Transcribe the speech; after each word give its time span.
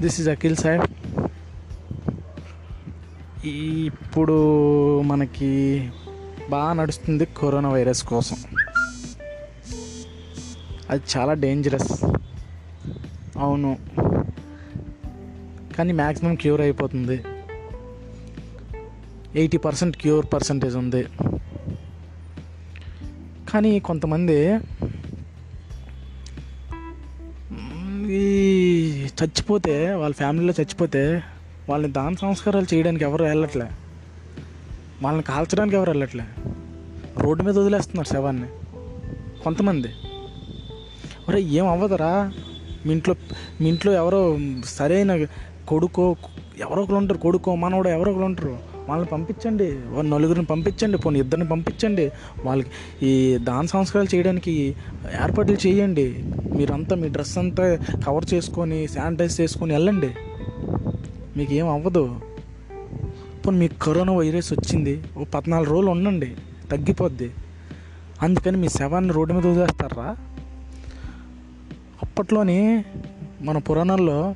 This 0.00 0.16
is 0.20 0.28
Akhil 0.28 0.56
Saheb 0.56 0.86
ఇప్పుడు 3.86 4.36
మనకి 5.02 5.50
బాగా 6.50 6.72
నడుస్తుంది 6.72 7.24
కరోనా 7.38 7.68
వైరస్ 7.68 8.02
కోసం 8.02 8.38
అది 10.90 11.02
చాలా 11.12 11.32
డేంజరస్ 11.34 11.92
అవును 13.38 13.70
కానీ 15.76 15.92
మ్యాక్సిమం 15.92 16.34
క్యూర్ 16.34 16.60
అయిపోతుంది 16.60 17.16
ఎయిటీ 19.34 19.56
పర్సెంట్ 19.56 19.96
క్యూర్ 19.96 20.26
పర్సంటేజ్ 20.32 20.76
ఉంది 20.76 21.02
కానీ 23.52 23.80
కొంతమంది 23.80 24.38
చచ్చిపోతే 29.22 29.94
వాళ్ళ 29.94 30.14
ఫ్యామిలీలో 30.14 30.52
చచ్చిపోతే 30.60 31.22
వాళ్ళని 31.68 31.92
దాన 31.92 32.14
సంస్కారాలు 32.14 32.74
చేయడానికి 32.74 33.04
ఎవరు 33.04 33.24
వెళ్ళట్లే. 33.24 33.70
వాళ్ళని 35.02 35.22
కాల్చడానికి 35.22 35.76
ఎవరు 35.76 35.90
వెళ్ళట్లే. 35.90 36.24
రోడ్డు 37.18 37.42
మీద 37.42 37.58
వదిలేస్తున్నారు 37.58 38.06
శవాన్ని. 38.06 38.48
కొంతమంది. 39.44 39.88
ఒరే 41.28 41.40
ఏం 41.40 41.68
అవ్వదురా? 41.68 42.32
మీ 42.86 42.92
ఇంట్లో 42.92 43.14
మీ 43.60 43.68
ఇంట్లో 43.68 43.92
ఎవరో 43.92 44.38
సరైన 44.64 45.24
కొడుకో 45.68 46.16
ఎవరో 46.58 46.82
ఒకరు 46.82 46.94
ఉంటారు 46.94 47.18
కొడుకో 47.18 47.54
మనవడో 47.54 47.90
ఎవరో 47.90 48.12
ఒకరు 48.12 48.24
ఉంటారు. 48.24 48.69
వాళ్ళని 48.90 49.10
పంపించండి. 49.10 49.72
వాళ్ళ 49.88 50.14
నలుగురిని 50.14 50.44
పంపించండి 50.44 50.98
పోనీ 50.98 51.18
ఇద్దరిని 51.18 51.48
పంపించండి. 51.48 52.10
వాళ్ళకి 52.44 52.70
ఈ 53.06 53.38
దాన 53.38 53.66
సంస్కారాలు 53.66 54.16
చేయడానికి 54.16 54.74
ఏర్పాట్లు 55.24 55.56
చేయండి. 55.66 56.24
మీరంతా 56.56 56.96
మీ 56.96 57.08
డ్రెస్ 57.08 57.38
అంతా 57.38 57.78
కవర్ 58.06 58.34
చేసుకొని 58.34 58.88
శానిటైజ్ 58.88 59.40
చేసుకొని 59.40 59.72
వెళ్ళండి. 59.72 60.10
మీకు 61.36 61.52
ఏం 61.52 61.68
అవ్వదు. 61.68 62.20
పోనీ 63.46 63.58
మీకు 63.58 63.84
కరోనా 63.84 64.12
వైరస్ 64.12 64.52
వచ్చింది 64.52 65.02
ఓ 65.18 65.24
పద్నాలుగు 65.24 65.70
రోజులు 65.70 65.90
ఉండండి 65.90 66.36
తగ్గిపోద్ది. 66.70 67.30
అందుకని 68.22 68.56
మీ 68.56 68.68
శవాన్ని 68.68 69.12
రోడ్డు 69.12 69.34
మీద 69.34 69.46
వదిలేస్తారా? 69.46 70.16
అప్పట్లోని 72.02 72.84
మన 73.42 73.58
పురాణాల్లో 73.58 74.34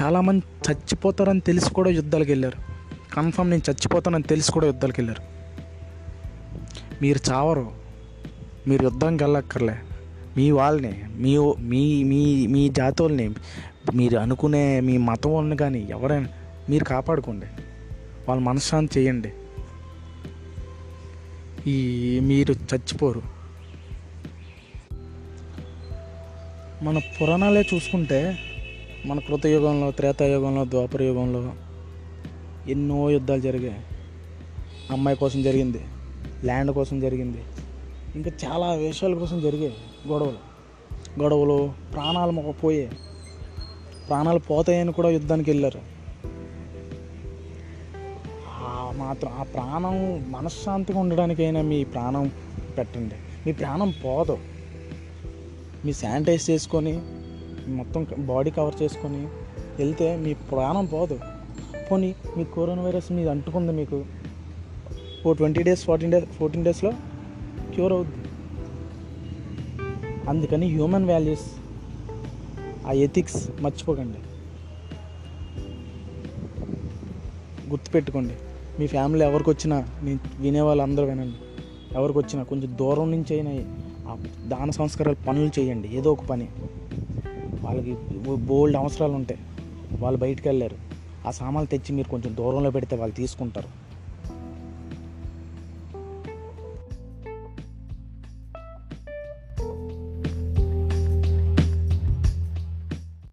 చాలామంది 0.00 0.72
చచ్చిపోతారని 0.72 1.40
తెలిసి 1.40 1.70
కూడా 1.70 1.90
యుద్ధాలకు 1.90 2.30
వెళ్ళారు. 2.30 2.73
కన్ఫర్మ్ 3.14 3.50
నేను 3.50 3.70
చచ్చిపోతానని 3.70 4.22
తెలిసి 4.22 4.52
కూడా 4.52 4.66
యుద్ధాలకు 4.66 5.00
వెళ్ళారు. 5.00 5.22
మీరు 7.02 7.32
చావరు. 7.32 7.72
మీరు 8.68 8.82
యుద్ధంకి 8.82 9.24
వెళ్ళక్కర్లే. 9.24 9.76
మీ 10.36 10.50
వాళ్ళని 10.50 11.04
మీ 11.16 11.38
మీ 11.38 12.04
మీ 12.04 12.46
మీ 12.46 12.68
జాతోల్ని 12.68 13.34
మీరు 13.94 14.18
అనుకునే 14.18 14.80
మీ 14.80 14.98
మతం 14.98 15.34
వాళ్ళని 15.34 15.56
కానీ 15.56 15.86
ఎవరైనా 15.90 16.28
మీరు 16.70 16.84
కాపాడుకోండి. 16.84 17.46
వాళ్ళ 18.28 18.42
మనశ్శాంతి 18.42 19.00
చేయండి. 19.00 19.32
ఈ 21.66 22.20
మీరు 22.20 22.52
చచ్చిపోరు. 22.52 23.22
మన 26.84 26.98
పురాణాలే 26.98 27.68
చూసుకుంటే 27.74 28.38
మన 29.06 29.18
కృతయుగంలో 29.18 29.90
త్రేతాయుగంలో 29.90 30.64
ద్వాపర 30.64 31.02
యుగంలో 31.02 31.52
ఎన్నో 32.68 33.10
యుద్ధాలు 33.10 33.40
జరిగాయి. 33.40 33.80
అమ్మాయి 34.90 35.16
కోసం 35.16 35.42
జరిగింది 35.42 35.80
ల్యాండ్ 36.44 36.72
కోసం 36.72 37.00
జరిగింది. 37.00 37.38
ఇంకా 38.16 38.30
చాలా 38.44 38.72
విషయాల 38.72 39.14
కోసం 39.14 39.40
జరిగాయి 39.40 39.74
గొడవలు. 40.08 40.54
గొడవలు 41.22 41.72
ప్రాణాలు 41.92 42.30
మొక్క 42.30 42.64
పోయాయి 42.64 42.90
ప్రాణాలు 44.08 44.38
పోతాయని 44.38 44.92
కూడా 44.92 45.08
యుద్ధానికి 45.08 45.50
వెళ్ళారు. 45.50 45.94
మాత్రం 48.96 49.32
ఆ 49.32 49.42
ప్రాణం 49.42 50.24
మనశ్శాంతిగా 50.32 50.98
ఉండడానికైనా 50.98 51.62
మీ 51.62 51.84
ప్రాణం 51.84 52.30
పెట్టండి. 52.78 53.14
మీ 53.46 53.52
ప్రాణం 53.52 53.94
పోదు. 54.04 54.38
మీ 55.84 55.92
శానిటైజ్ 55.92 56.50
చేసుకొని 56.50 57.00
మొత్తం 57.70 58.06
బాడీ 58.18 58.50
కవర్ 58.50 58.82
చేసుకొని 58.82 59.26
వెళ్తే 59.78 60.16
మీ 60.16 60.34
ప్రాణం 60.34 60.86
పోదు. 60.86 61.20
పోనీ 61.94 62.14
మీ 62.36 62.44
కరోనా 62.44 62.82
వైరస్ 62.82 63.12
మీద 63.12 63.28
అంటుకుంది 63.28 63.72
మీకు. 63.72 64.04
ఓ 65.26 65.32
twenty 65.32 65.62
days 65.62 65.84
fourteen 65.84 66.12
days 66.12 66.26
fourteen 66.26 66.64
డేస్లో 66.64 66.92
క్యూర్ 67.74 67.92
అవుద్ది. 67.92 68.24
అందుకని 70.28 70.66
హ్యూమన్ 70.66 71.04
వాల్యూస్ 71.04 71.40
ఆ 72.86 72.92
ఎథిక్స్ 72.92 73.50
మర్చిపోకండి. 73.60 74.18
గుర్తుపెట్టుకోండి. 77.68 78.34
మీ 78.78 78.86
ఫ్యామిలీ 78.86 79.24
ఎవరికి 79.24 79.50
వచ్చినా 79.50 79.88
నేను 80.02 80.18
వినే 80.40 80.60
వాళ్ళందరూ 80.60 81.06
వినండి. 81.06 81.36
ఎవరికి 81.94 82.18
వచ్చినా 82.18 82.42
కొంచెం 82.42 82.76
దూరం 82.80 83.10
నుంచి 83.10 83.34
అయినా 83.34 83.50
ఆ 84.08 84.16
దాన 84.46 84.70
సంస్కారాలు 84.70 85.16
పనులు 85.24 85.60
చేయండి. 85.60 85.88
ఏదో 85.88 86.12
ఒక 86.12 86.24
పని. 86.24 86.48
వాళ్ళకి 87.62 87.96
బోల్డ్ 88.34 88.76
అవసరాలు 88.76 89.12
ఉంటాయి. 89.12 89.40
వాళ్ళు 90.00 90.20
బయటికి 90.20 90.48
వెళ్ళారు 90.48 90.93
ఆ 91.24 91.30
సామాన్లు 91.30 91.68
తెచ్చి 91.68 91.90
మీరు 91.94 92.08
కొంచెం 92.08 92.32
దూరంలో 92.36 92.70
పెడితే 92.70 92.94
వాళ్ళు 92.96 93.14
తీసుకుంటారు. 93.14 93.70